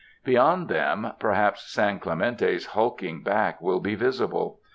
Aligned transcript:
Beyond 0.23 0.67
them, 0.67 1.11
per 1.19 1.33
haps 1.33 1.71
San 1.71 1.99
Clemente's 1.99 2.65
hulking 2.65 3.21
back 3.21 3.61
will 3.61 3.79
be 3.79 3.93
visible. 3.93 4.59